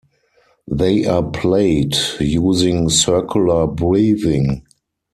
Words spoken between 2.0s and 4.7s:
using circular breathing.